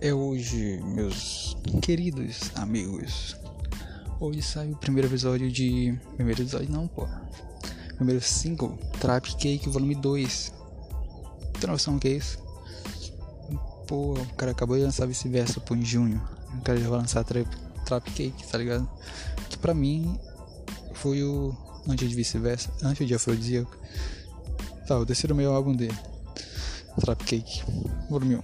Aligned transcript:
É 0.00 0.12
hoje, 0.12 0.78
meus 0.84 1.56
queridos 1.80 2.50
amigos. 2.56 3.34
Hoje 4.20 4.42
sai 4.42 4.70
o 4.70 4.76
primeiro 4.76 5.08
episódio 5.08 5.50
de. 5.50 5.98
Primeiro 6.16 6.42
episódio 6.42 6.70
não, 6.70 6.86
pô. 6.86 7.08
Primeiro 7.96 8.20
single, 8.20 8.76
Trap 9.00 9.34
Cake 9.36 9.70
Volume 9.70 9.94
2. 9.94 10.52
Tem 11.58 11.70
noção 11.70 11.98
que 11.98 12.08
é 12.08 12.10
isso? 12.12 12.38
Pô, 13.86 14.12
o 14.12 14.34
cara 14.34 14.52
acabou 14.52 14.76
de 14.76 14.82
lançar 14.82 15.06
vice-versa, 15.06 15.60
pô, 15.60 15.74
em 15.74 15.84
junho. 15.84 16.22
O 16.58 16.60
cara 16.60 16.78
já 16.78 16.90
vai 16.90 16.98
lançar 16.98 17.24
Trap, 17.24 17.48
Trap 17.86 18.10
Cake, 18.10 18.46
tá 18.48 18.58
ligado? 18.58 18.86
Que 19.48 19.56
pra 19.56 19.72
mim 19.72 20.18
foi 20.92 21.22
o. 21.22 21.56
Antes 21.88 22.10
de 22.10 22.14
vice-versa, 22.14 22.70
antes 22.82 23.06
de 23.06 23.14
Afrodisíaco. 23.14 23.74
Tá, 24.86 24.98
o 24.98 25.06
terceiro 25.06 25.34
meu 25.34 25.54
álbum 25.54 25.74
dele. 25.74 25.96
Trap 27.00 27.24
Cake, 27.24 27.62
volume 28.10 28.36
1. 28.36 28.42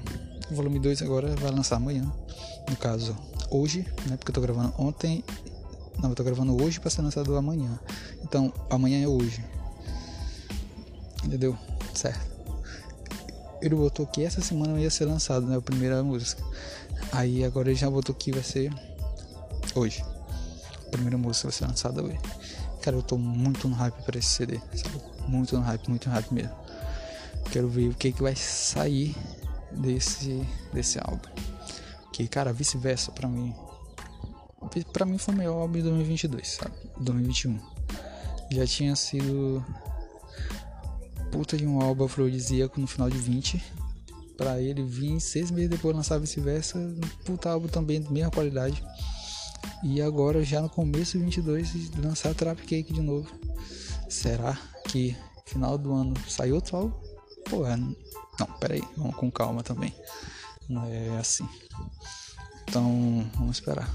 O 0.52 0.54
volume 0.54 0.78
2 0.78 1.00
agora 1.00 1.34
vai 1.36 1.50
lançar 1.50 1.76
amanhã. 1.76 2.12
No 2.68 2.76
caso, 2.76 3.16
hoje, 3.50 3.86
né? 4.06 4.18
Porque 4.18 4.30
eu 4.30 4.34
tô 4.34 4.40
gravando 4.42 4.74
ontem. 4.76 5.24
Não, 5.98 6.10
eu 6.10 6.14
tô 6.14 6.22
gravando 6.22 6.62
hoje 6.62 6.78
pra 6.78 6.90
ser 6.90 7.00
lançado 7.00 7.34
amanhã. 7.34 7.80
Então, 8.22 8.52
amanhã 8.68 9.02
é 9.02 9.08
hoje. 9.08 9.42
Entendeu? 11.24 11.56
Certo. 11.94 12.20
Ele 13.62 13.74
botou 13.74 14.06
que 14.06 14.22
essa 14.22 14.42
semana 14.42 14.78
ia 14.78 14.90
ser 14.90 15.06
lançado, 15.06 15.46
né? 15.46 15.56
A 15.56 15.62
primeira 15.62 16.02
música. 16.02 16.44
Aí 17.12 17.42
agora 17.44 17.70
ele 17.70 17.78
já 17.78 17.88
botou 17.88 18.14
que 18.14 18.30
vai 18.30 18.42
ser 18.42 18.70
hoje. 19.74 20.04
A 20.86 20.90
primeira 20.90 21.16
música 21.16 21.48
vai 21.48 21.56
ser 21.56 21.66
lançada 21.66 22.02
hoje. 22.02 22.20
Cara, 22.82 22.94
eu 22.98 23.02
tô 23.02 23.16
muito 23.16 23.66
no 23.68 23.74
hype 23.74 24.02
pra 24.02 24.18
esse 24.18 24.28
CD, 24.28 24.60
sabe? 24.74 25.00
Muito 25.26 25.56
no 25.56 25.62
hype, 25.62 25.88
muito 25.88 26.10
no 26.10 26.14
hype 26.14 26.30
mesmo. 26.30 26.54
Quero 27.50 27.70
ver 27.70 27.88
o 27.88 27.94
que, 27.94 28.12
que 28.12 28.22
vai 28.22 28.36
sair 28.36 29.16
desse, 29.76 30.46
desse 30.72 30.98
álbum. 30.98 31.28
Que, 32.12 32.28
cara, 32.28 32.52
vice-versa 32.52 33.10
pra 33.12 33.28
mim. 33.28 33.54
Pra 34.92 35.04
mim 35.04 35.18
foi 35.18 35.34
o 35.34 35.36
melhor 35.36 35.60
álbum 35.60 35.74
de 35.74 35.82
2022, 35.82 36.48
sabe? 36.48 36.74
2021. 37.00 37.58
Já 38.50 38.66
tinha 38.66 38.94
sido 38.94 39.64
puta 41.30 41.56
de 41.56 41.66
um 41.66 41.80
álbum 41.80 42.04
afrodisíaco 42.04 42.80
no 42.80 42.86
final 42.86 43.08
de 43.08 43.16
20. 43.16 43.62
Pra 44.36 44.60
ele 44.60 44.82
vir 44.82 45.20
seis 45.20 45.50
meses 45.50 45.70
depois 45.70 45.94
lançar 45.94 46.18
vice-versa, 46.18 46.78
puta 47.24 47.50
álbum 47.50 47.68
também 47.68 48.00
de 48.00 48.12
mesma 48.12 48.30
qualidade. 48.30 48.82
E 49.82 50.00
agora, 50.00 50.44
já 50.44 50.60
no 50.60 50.68
começo 50.68 51.18
de 51.18 51.24
22, 51.24 51.90
lançar 51.96 52.34
Trap 52.34 52.60
Cake 52.62 52.92
de 52.92 53.00
novo. 53.00 53.28
Será 54.08 54.56
que 54.88 55.16
final 55.46 55.76
do 55.76 55.92
ano 55.92 56.14
sai 56.28 56.52
outro 56.52 56.76
álbum? 56.76 57.11
Pô, 57.52 57.66
é... 57.66 57.76
não, 57.76 58.46
peraí, 58.58 58.82
vamos 58.96 59.14
com 59.14 59.30
calma 59.30 59.62
também. 59.62 59.94
Não 60.70 60.86
é 60.86 61.18
assim. 61.18 61.46
Então, 62.62 63.30
vamos 63.34 63.58
esperar. 63.58 63.94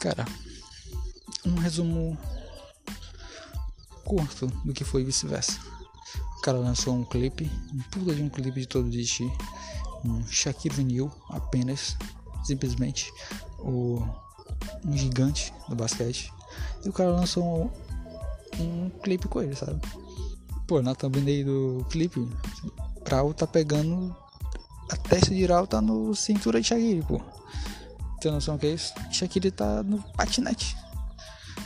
Cara, 0.00 0.26
um 1.46 1.54
resumo 1.54 2.18
curto 4.04 4.48
do 4.64 4.72
que 4.72 4.82
foi 4.82 5.04
vice-versa. 5.04 5.60
O 6.38 6.40
cara 6.40 6.58
lançou 6.58 6.92
um 6.92 7.04
clipe, 7.04 7.48
um 7.72 7.82
puta 7.82 8.16
de 8.16 8.22
um 8.24 8.28
clipe 8.28 8.58
de 8.58 8.66
todo 8.66 8.90
de 8.90 9.04
ti, 9.06 9.32
um 10.04 10.26
Shaquille 10.26 10.74
Vinil 10.74 11.08
apenas, 11.28 11.96
simplesmente 12.42 13.12
o 13.60 14.02
um 14.84 14.96
gigante 14.96 15.54
do 15.68 15.76
basquete. 15.76 16.32
E 16.84 16.88
o 16.88 16.92
cara 16.92 17.10
lançou 17.10 17.70
um, 18.58 18.60
um 18.60 18.90
clipe 19.04 19.28
com 19.28 19.40
ele, 19.40 19.54
sabe? 19.54 19.80
Pô, 20.70 20.80
na 20.80 20.94
thumbnail 20.94 21.44
do 21.44 21.84
clipe, 21.90 22.28
Raul 23.10 23.34
tá 23.34 23.44
pegando 23.44 24.16
a 24.88 24.96
testa 24.96 25.34
de 25.34 25.44
Raul 25.44 25.66
tá 25.66 25.80
no 25.80 26.14
cintura 26.14 26.60
de 26.60 26.68
Shaquille, 26.68 27.02
pô. 27.02 27.20
Tem 28.20 28.30
noção 28.30 28.56
que 28.56 28.68
é 28.68 28.74
isso? 28.74 28.94
Shaquille 29.10 29.50
tá 29.50 29.82
no 29.82 30.00
patinete. 30.12 30.76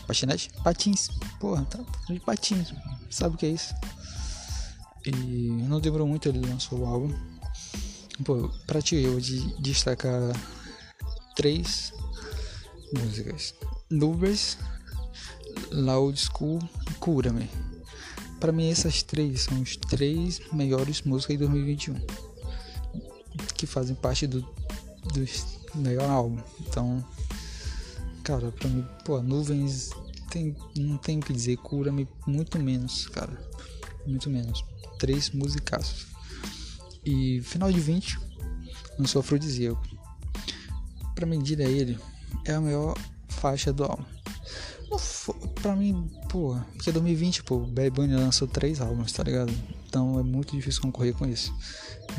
Patinete? 0.07 0.51
Patins. 0.65 1.11
Porra, 1.39 1.67
tá 1.67 1.81
de 2.09 2.19
patins. 2.19 2.73
Sabe 3.11 3.35
o 3.35 3.39
que 3.39 3.45
é 3.45 3.51
isso? 3.51 3.75
E 5.05 5.11
não 5.11 5.81
demorou 5.81 6.09
muito 6.09 6.27
ele 6.27 6.41
lançou 6.41 6.79
o 6.79 6.87
álbum. 6.87 7.15
Pô, 8.25 8.51
pra 8.67 8.81
ti 8.81 8.97
eu 8.97 9.13
vou 9.13 9.21
de 9.21 9.55
destacar 9.61 10.33
três 11.37 11.93
músicas. 12.91 13.55
Nubes, 13.91 14.57
Loud 15.71 16.19
School 16.19 16.59
e 16.91 16.95
Cura-me. 16.95 17.64
Pra 18.45 18.53
mim 18.53 18.69
essas 18.69 19.03
três 19.03 19.45
são 19.45 19.63
os 19.63 19.75
três 19.75 20.39
melhores 20.53 21.01
músicas 21.01 21.39
de 21.39 21.47
2021. 21.47 21.95
Que 23.55 23.67
fazem 23.67 23.95
parte 23.95 24.27
do, 24.27 24.43
do 24.43 25.27
melhor 25.77 26.11
álbum. 26.11 26.43
Então, 26.61 27.03
cara, 28.23 28.53
pra 28.53 28.69
mim, 28.69 28.87
pô, 29.03 29.23
Nuvens 29.23 29.93
tem, 30.29 30.55
não 30.77 30.99
tem 30.99 31.21
o 31.21 31.23
que 31.23 31.33
dizer, 31.33 31.57
Cura-me 31.57 32.07
muito 32.27 32.59
menos, 32.59 33.07
cara. 33.07 33.33
Muito 34.07 34.29
menos. 34.29 34.63
Três 34.99 35.31
musicaços. 35.31 36.09
E 37.03 37.41
final 37.41 37.73
de 37.73 37.81
20, 37.81 38.21
lançou 38.99 39.21
Afrodisíaco. 39.21 39.83
Pra 41.15 41.25
medir 41.25 41.63
a 41.63 41.65
ele, 41.65 41.99
é 42.45 42.53
a 42.53 42.61
melhor 42.61 42.95
faixa 43.27 43.73
do 43.73 43.85
álbum. 43.85 44.05
Pra 45.63 45.75
mim, 45.75 46.11
pô, 46.29 46.57
porque 46.73 46.93
2020, 46.93 47.43
pô, 47.45 47.61
Bad 47.61 47.91
Bunny 47.91 48.15
lançou 48.15 48.47
três 48.47 48.81
álbuns, 48.81 49.13
tá 49.13 49.23
ligado? 49.23 49.53
Então 49.89 50.19
é 50.19 50.23
muito 50.23 50.55
difícil 50.55 50.83
concorrer 50.83 51.15
com 51.15 51.27
isso. 51.27 51.55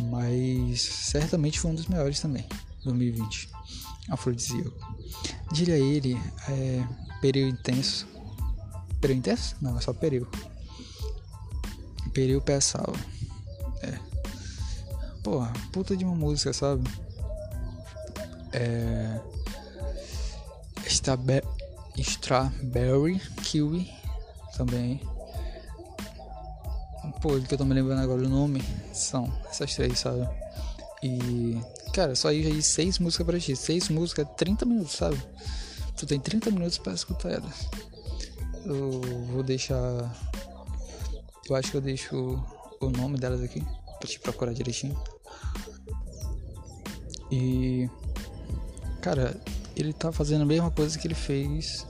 Mas 0.09 0.81
certamente 0.81 1.59
foi 1.59 1.72
um 1.72 1.75
dos 1.75 1.88
melhores 1.88 2.19
também, 2.19 2.46
2020. 2.84 3.50
Afrodisíaco. 4.09 4.74
Diria 5.52 5.78
ele, 5.78 6.18
é. 6.50 6.84
Período 7.22 7.53
intenso. 7.53 8.08
Período 9.00 9.19
intenso? 9.19 9.56
Não, 9.62 9.78
é 9.78 9.81
só 9.81 9.94
período. 9.94 10.30
Período 12.14 12.44
pesado. 12.44 12.97
É. 13.81 14.00
Porra, 15.24 15.52
puta 15.72 15.96
de 15.96 16.06
uma 16.06 16.16
música, 16.16 16.53
sabe? 16.53 16.90
É. 18.53 19.19
Strawberry 21.97 23.19
Kiwi 23.44 23.91
também. 24.56 25.01
Pô, 27.22 27.39
que 27.39 27.53
eu 27.53 27.57
tô 27.57 27.66
me 27.66 27.73
lembrando 27.73 28.01
agora 28.01 28.22
o 28.22 28.29
nome 28.29 28.61
são 28.94 29.31
essas 29.50 29.73
três, 29.75 30.00
sabe? 30.00 30.28
E, 31.01 31.59
cara, 31.94 32.16
só 32.16 32.29
aí 32.29 32.44
já 32.44 32.61
seis 32.61 33.00
músicas 33.00 33.25
pra 33.25 33.39
ti. 33.39 33.55
Seis 33.55 33.89
músicas, 33.89 34.28
30 34.38 34.66
minutos, 34.66 34.94
sabe? 34.94 35.22
Tu 35.95 36.05
tem 36.05 36.19
30 36.19 36.51
minutos 36.51 36.78
pra 36.78 36.94
escutar 36.94 37.31
elas. 37.31 37.69
Eu 38.66 39.01
vou 39.31 39.44
deixar. 39.44 39.75
Eu 41.47 41.55
acho 41.55 41.72
que 41.72 41.78
eu 41.78 41.81
deixo 41.81 42.44
o 42.81 42.89
nome 42.89 43.17
delas 43.17 43.41
aqui 43.41 43.63
pra 44.00 44.07
te 44.07 44.19
procurar 44.19 44.53
direitinho. 44.53 45.00
E. 47.31 47.89
Cara, 49.01 49.39
ele 49.75 49.94
tá 49.94 50.12
fazendo 50.12 50.44
a 50.44 50.46
mesma 50.46 50.72
coisa 50.72 50.97
que 50.97 51.08
ele 51.08 51.16
fez 51.16 51.86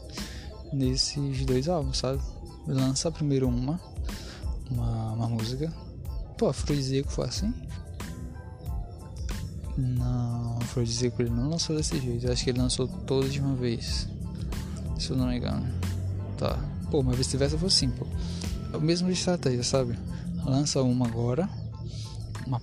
nesses 0.73 1.46
dois 1.46 1.68
álbuns, 1.69 1.97
sabe? 1.97 2.22
Lança 2.68 3.12
primeiro 3.12 3.47
uma, 3.47 3.79
uma, 4.69 5.13
uma 5.13 5.28
música. 5.28 5.72
Pô, 6.38 6.47
Afrodisíaco 6.47 7.12
foi 7.12 7.28
assim? 7.28 7.53
Não, 9.78 10.57
Afrodisíaco 10.62 11.22
ele 11.22 11.29
não 11.29 11.50
lançou 11.50 11.75
desse 11.75 12.00
jeito. 12.00 12.25
Eu 12.25 12.34
acho 12.34 12.44
que 12.44 12.50
ele 12.50 12.59
lançou 12.59 12.88
todas 12.88 13.31
de 13.31 13.40
uma 13.40 13.56
vez. 13.56 14.07
Se 14.97 15.12
eu 15.12 15.18
não 15.18 15.28
me 15.28 15.38
engano. 15.38 15.66
Tá. 16.38 16.57
Pô, 16.90 17.03
mas 17.03 17.18
vice-versa 17.18 17.57
foi 17.57 17.68
assim, 17.68 17.89
pô. 17.89 18.07
É 18.74 18.77
o 18.77 18.81
mesmo 18.81 19.07
de 19.07 19.13
estratégia, 19.13 19.63
sabe? 19.63 19.98
Lança 20.44 20.81
uma 20.81 21.06
agora. 21.06 21.48
Uma, 22.48 22.62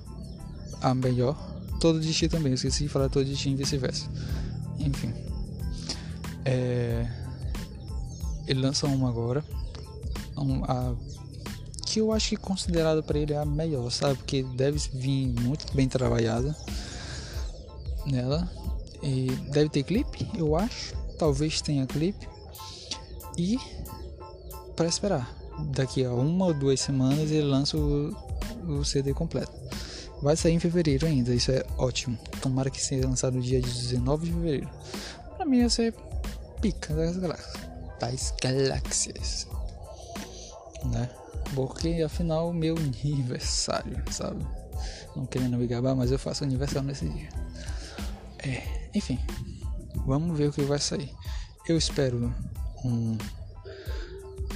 a 0.80 0.94
melhor. 0.94 1.36
Todo 1.78 2.00
de 2.00 2.12
ti 2.12 2.28
também. 2.28 2.52
Eu 2.52 2.54
esqueci 2.54 2.84
de 2.84 2.88
falar 2.88 3.08
todo 3.08 3.24
de 3.24 3.36
ti 3.36 3.50
e 3.50 3.54
vice-versa. 3.54 4.08
Enfim. 4.82 5.12
É... 6.44 7.06
Ele 8.46 8.60
lança 8.60 8.86
uma 8.86 9.08
agora. 9.08 9.44
Um, 10.36 10.64
a... 10.64 10.94
Que 11.86 12.00
eu 12.00 12.12
acho 12.12 12.30
que 12.30 12.36
considerado 12.36 13.02
para 13.02 13.18
ele 13.18 13.32
é 13.32 13.38
a 13.38 13.44
melhor, 13.44 13.90
sabe? 13.90 14.16
Porque 14.16 14.42
deve 14.42 14.78
vir 14.94 15.28
muito 15.40 15.72
bem 15.74 15.88
trabalhada 15.88 16.56
nela. 18.06 18.50
E 19.02 19.30
deve 19.50 19.68
ter 19.68 19.82
clipe, 19.82 20.28
eu 20.36 20.56
acho. 20.56 20.94
Talvez 21.18 21.60
tenha 21.60 21.86
clipe. 21.86 22.28
E 23.36 23.58
para 24.74 24.88
esperar. 24.88 25.30
Daqui 25.70 26.04
a 26.04 26.12
uma 26.12 26.46
ou 26.46 26.54
duas 26.54 26.80
semanas 26.80 27.30
ele 27.30 27.42
lança 27.42 27.76
o, 27.76 28.16
o 28.66 28.84
CD 28.84 29.12
completo. 29.12 29.52
Vai 30.22 30.36
sair 30.36 30.52
em 30.52 30.60
fevereiro 30.60 31.04
ainda, 31.04 31.34
isso 31.34 31.50
é 31.50 31.64
ótimo. 31.76 32.16
Tomara 32.40 32.70
que 32.70 32.80
seja 32.80 33.08
lançado 33.08 33.34
no 33.34 33.42
dia 33.42 33.60
19 33.60 34.26
de 34.26 34.32
fevereiro. 34.32 34.70
Pra 35.36 35.44
mim 35.44 35.58
ia 35.58 35.68
ser 35.68 35.92
pica 36.60 36.94
das 36.94 37.16
galáxias. 37.16 37.56
Das 37.98 38.32
galáxias. 38.40 39.48
Né? 40.84 41.10
Porque 41.56 42.02
afinal 42.06 42.52
meu 42.52 42.76
aniversário, 42.76 44.00
sabe? 44.12 44.46
Não 45.16 45.26
querendo 45.26 45.58
me 45.58 45.66
gabar, 45.66 45.96
mas 45.96 46.12
eu 46.12 46.18
faço 46.18 46.44
aniversário 46.44 46.86
nesse 46.86 47.08
dia. 47.08 47.28
É, 48.38 48.88
enfim, 48.94 49.18
vamos 50.06 50.38
ver 50.38 50.48
o 50.48 50.52
que 50.52 50.62
vai 50.62 50.78
sair. 50.78 51.12
Eu 51.66 51.76
espero 51.76 52.32
um, 52.84 53.18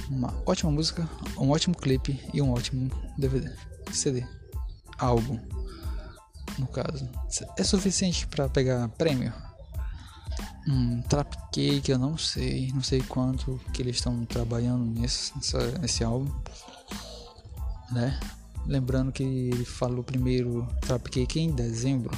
uma 0.09 0.33
ótima 0.45 0.71
música, 0.71 1.07
um 1.37 1.49
ótimo 1.49 1.75
clipe 1.75 2.19
e 2.33 2.41
um 2.41 2.51
ótimo 2.53 2.89
DVD, 3.17 3.51
CD, 3.91 4.25
álbum. 4.97 5.39
No 6.57 6.67
caso, 6.67 7.07
é 7.57 7.63
suficiente 7.63 8.25
para 8.27 8.49
pegar 8.49 8.87
prêmio? 8.89 9.33
Um 10.67 11.01
trap 11.03 11.35
cake, 11.51 11.91
eu 11.91 11.99
não 11.99 12.17
sei, 12.17 12.71
não 12.73 12.83
sei 12.83 13.01
quanto 13.01 13.59
que 13.71 13.81
eles 13.81 13.97
estão 13.97 14.25
trabalhando 14.25 14.83
nesse, 14.99 15.33
nesse 15.79 16.03
álbum, 16.03 16.33
né? 17.91 18.19
Lembrando 18.65 19.11
que 19.11 19.23
ele 19.23 19.63
falou 19.63 20.03
primeiro 20.03 20.67
trap 20.81 21.09
cake 21.09 21.39
em 21.39 21.51
dezembro, 21.51 22.11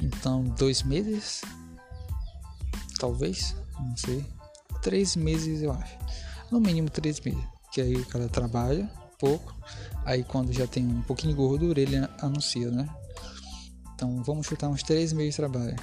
então 0.00 0.44
dois 0.44 0.82
meses, 0.82 1.42
talvez, 2.98 3.54
não 3.78 3.96
sei, 3.96 4.24
três 4.80 5.14
meses 5.14 5.62
eu 5.62 5.72
acho, 5.72 5.98
no 6.50 6.58
mínimo 6.58 6.88
três 6.88 7.20
meses, 7.20 7.44
que 7.70 7.82
aí 7.82 7.96
o 7.96 8.06
cara 8.06 8.28
trabalha 8.28 8.90
pouco, 9.18 9.54
aí 10.06 10.24
quando 10.24 10.52
já 10.54 10.66
tem 10.66 10.86
um 10.86 11.02
pouquinho 11.02 11.34
de 11.34 11.36
gordura 11.36 11.80
ele 11.80 11.96
anuncia, 12.22 12.70
né? 12.70 12.88
Então 13.96 14.22
vamos 14.22 14.46
chutar 14.46 14.68
uns 14.68 14.84
três 14.84 15.12
meses 15.12 15.34
de 15.34 15.36
trabalho 15.38 15.76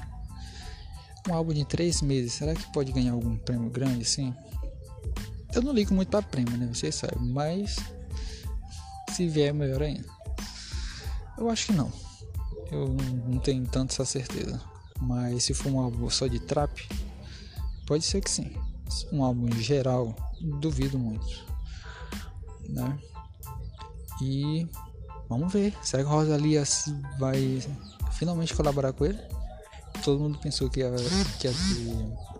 um 1.29 1.33
álbum 1.33 1.53
de 1.53 1.63
três 1.63 2.01
meses, 2.01 2.33
será 2.33 2.53
que 2.53 2.71
pode 2.73 2.91
ganhar 2.91 3.13
algum 3.13 3.37
prêmio 3.37 3.69
grande 3.69 4.01
assim? 4.01 4.33
Eu 5.53 5.61
não 5.61 5.71
ligo 5.71 5.93
muito 5.93 6.09
para 6.09 6.21
prêmio, 6.21 6.57
né? 6.57 6.67
Vocês 6.73 6.95
sabem, 6.95 7.17
mas 7.19 7.77
se 9.11 9.27
vier, 9.27 9.53
melhor 9.53 9.81
ainda. 9.83 10.07
Eu 11.37 11.49
acho 11.49 11.67
que 11.67 11.73
não. 11.73 11.91
Eu 12.71 12.89
não 13.27 13.39
tenho 13.39 13.65
tanto 13.67 13.91
essa 13.91 14.05
certeza. 14.05 14.59
Mas 14.99 15.43
se 15.43 15.53
for 15.53 15.71
um 15.71 15.79
álbum 15.79 16.09
só 16.09 16.27
de 16.27 16.39
trap, 16.39 16.87
pode 17.85 18.03
ser 18.03 18.21
que 18.21 18.29
sim. 18.29 18.55
Um 19.11 19.23
álbum 19.23 19.47
em 19.47 19.61
geral, 19.61 20.15
duvido 20.59 20.97
muito. 20.97 21.45
Né? 22.67 22.99
E 24.21 24.67
vamos 25.37 25.53
ver. 25.53 25.73
Será 25.81 26.03
que 26.03 26.09
Rosalia 26.09 26.63
vai 27.19 27.61
finalmente 28.11 28.53
colaborar 28.53 28.93
com 28.93 29.05
ele? 29.05 29.19
todo 30.03 30.19
mundo 30.19 30.37
pensou 30.37 30.69
que 30.69 30.81
ia, 30.81 30.91
que 31.39 31.47
ia 31.47 31.53
ter 31.53 32.33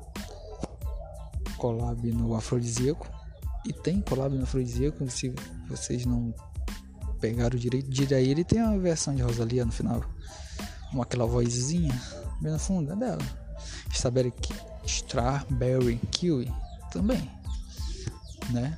collab 1.58 2.12
no 2.12 2.36
Afrodisíaco. 2.36 3.08
E 3.66 3.72
tem 3.72 4.02
collab 4.02 4.36
no 4.36 4.44
Afrodisíaco, 4.44 5.10
se 5.10 5.34
vocês 5.70 6.06
não 6.06 6.34
pegaram 7.22 7.58
direito 7.58 7.90
de 7.90 8.14
aí 8.14 8.30
ele 8.30 8.44
tem 8.44 8.62
uma 8.62 8.78
versão 8.78 9.16
de 9.16 9.22
Rosalia 9.22 9.64
no 9.64 9.72
final. 9.72 10.04
Com 10.92 11.02
aquela 11.02 11.26
vozinha 11.26 12.00
bem 12.42 12.52
no 12.52 12.60
fundo, 12.60 12.92
é 12.92 12.96
dela. 12.96 13.22
Strawberry, 13.92 14.34
Strawberry 14.86 15.96
Kiwi 16.12 16.54
também. 16.92 17.32
Né? 18.50 18.78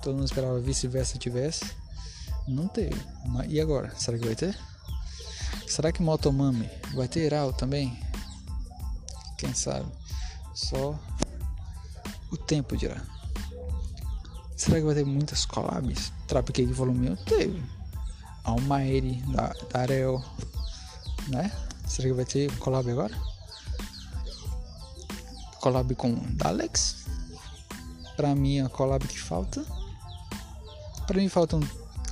Todo 0.00 0.14
mundo 0.14 0.26
esperava 0.26 0.60
vice-versa 0.60 1.18
tivesse. 1.18 1.64
Não 2.46 2.68
teve. 2.68 3.00
E 3.48 3.60
agora? 3.60 3.92
Será 3.96 4.18
que 4.18 4.26
vai 4.26 4.34
ter? 4.34 4.58
Será 5.66 5.92
que 5.92 6.02
Motomami 6.02 6.68
vai 6.94 7.08
ter 7.08 7.24
Iral 7.24 7.52
também? 7.52 7.98
Quem 9.38 9.54
sabe? 9.54 9.90
Só 10.54 10.98
o 12.30 12.36
tempo 12.36 12.76
dirá. 12.76 13.00
Será 14.56 14.78
que 14.78 14.84
vai 14.84 14.94
ter 14.94 15.04
muitas 15.04 15.44
collabs? 15.44 16.12
Trap 16.26 16.52
Cake 16.52 16.72
Volume 16.72 17.10
1 17.10 17.16
teve. 17.24 17.62
Almaeri, 18.44 19.22
da, 19.32 19.52
da 19.70 19.80
Arel, 19.80 20.22
né? 21.28 21.50
Será 21.86 22.08
que 22.08 22.14
vai 22.14 22.24
ter 22.24 22.50
collab 22.58 22.90
agora? 22.90 23.16
Collab 25.60 25.94
com 25.94 26.14
Dalex? 26.34 27.04
Pra 28.16 28.34
mim, 28.34 28.60
a 28.60 28.68
collab 28.68 29.06
que 29.06 29.18
falta. 29.18 29.64
Pra 31.06 31.16
mim, 31.18 31.28
faltam 31.28 31.60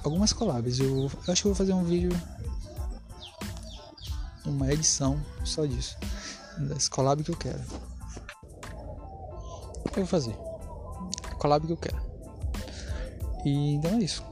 algumas 0.05 0.33
collabs. 0.33 0.79
Eu, 0.79 1.11
eu 1.27 1.33
acho 1.33 1.43
que 1.43 1.49
vou 1.49 1.55
fazer 1.55 1.73
um 1.73 1.85
vídeo. 1.85 2.11
Uma 4.45 4.73
edição 4.73 5.21
só 5.45 5.67
disso 5.67 5.97
desse 6.69 6.91
collab 6.91 7.23
que 7.23 7.31
eu 7.31 7.37
quero. 7.37 7.61
Eu 9.85 9.93
vou 9.95 10.07
fazer? 10.07 10.37
Collab 11.39 11.67
que 11.67 11.73
eu 11.73 11.77
quero. 11.77 12.01
E 13.45 13.75
então 13.75 13.93
é 13.93 13.99
isso. 13.99 14.25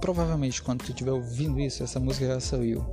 Provavelmente 0.00 0.62
quando 0.62 0.84
tu 0.84 0.90
estiver 0.90 1.12
ouvindo 1.12 1.58
isso, 1.58 1.82
essa 1.82 1.98
música 1.98 2.26
já 2.26 2.40
saiu. 2.40 2.84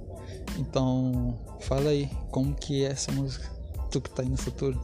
Então, 0.57 1.37
fala 1.61 1.89
aí 1.89 2.09
como 2.29 2.53
que 2.53 2.83
é 2.83 2.91
essa 2.91 3.11
música. 3.11 3.49
Tu 3.89 4.01
que 4.01 4.09
tá 4.09 4.23
aí 4.23 4.29
no 4.29 4.37
futuro. 4.37 4.79